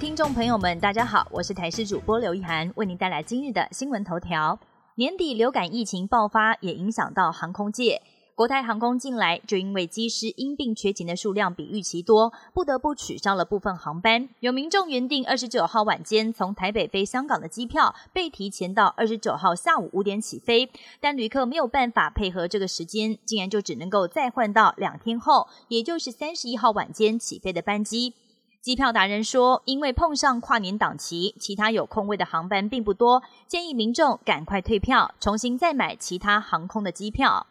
[0.00, 4.58] 听众朋友们，大家好，我是台视主播刘一涵，为您带来今日的新闻头条。
[4.94, 8.00] 年底流感疫情爆发，也影响到航空界。
[8.34, 14.26] 国泰航空近来就因为机师因病缺勤的数量比预期多，不得不取消了部分航班。
[14.40, 28.14] 有民众原定二十九号晚间从台北飞香港的机票，被提前到二十九号下午五点起飞，但旅客没有办法配合这个时间，竟然就只能够再换到两天后，也就是三十一号晚间起飞的班机。
[28.62, 37.46] 机票达人说，因为碰上跨年档期，其他有空位的航班并不多，建议民众赶快退票，重新再买其他航空的机票。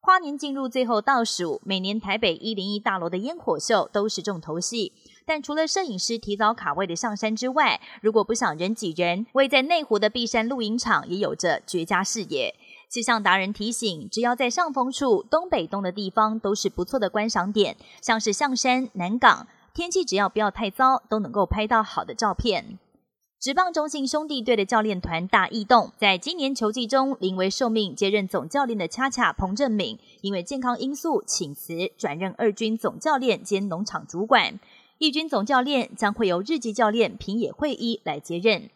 [0.00, 4.92] 跨年进入最后倒数，每年台北一零一大楼的烟火秀都是重头戏。
[5.26, 12.54] 但除了摄影师提早卡位的上山之外，如果不想人挤人，位在内湖的碧山露营场也有着绝佳视野。
[12.88, 22.78] 气象达人提醒，只要在上风处、东北东的地方都是不错的观赏点，像是象山、南港，天气只要不要太糟，都能够拍到好的照片。
[23.40, 34.60] 职棒中信兄弟队的教练团大异动，在今年球季中临危受命接任总教练的恰恰彭振敏，因为健康因素请辞，转任二军总教练兼农场主管。
[34.98, 38.70] 一军总教练将会由日籍教练平野惠一来接任。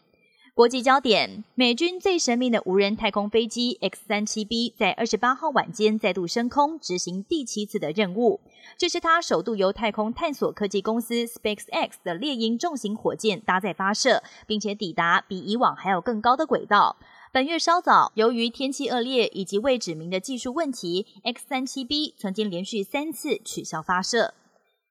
[0.58, 8.40] 国际焦点：美军最神秘的无人太空飞机 X 三七 B 在二十八号晚间再度升空，执行第七次的任务。
[8.76, 16.96] 这是它首度由太空探索科技公司 SpaceX 的猎鹰重型火箭搭载发射，并且抵达比以往还要更高的轨道。
[17.30, 24.34] 本月稍早，由于天气恶劣以及未指明的技术问题，X 三七 B 曾经连续三次取消发射。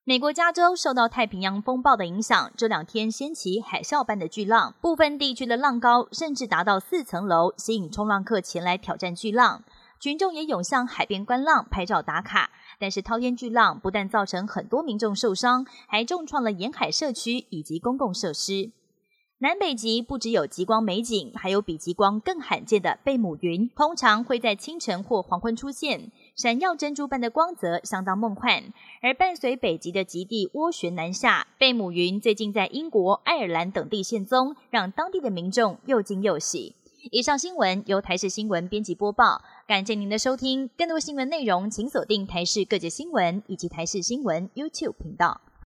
[0.07, 9.65] 美国加州受到太平洋风暴的影响，这两天掀起海啸般的巨浪，部分地区的浪高甚至达到四层楼，吸引冲浪客前来挑战巨浪。
[9.99, 12.51] 群众也涌向海边观浪、拍照打卡。
[12.79, 18.71] 但是滔天巨浪不但造成很多民众受伤，还重创了沿海社区以及公共设施。
[19.39, 28.63] 南北极不只有极光美景，还有比极光更罕见的贝母云，通常会在清晨或黄昏出现，闪耀珍珠般的光泽相当梦幻。
[29.01, 36.75] 而伴随北极的极地涡旋南下，贝母云最近在英国、爱尔兰等地现踪，让当地的民众又惊又喜。
[37.09, 40.69] 以上新闻由台视新闻编辑播报，感谢您的收听。
[40.77, 45.41] 更多新闻内容，请锁定台视各界新闻以及台视新闻 YouTube 频道。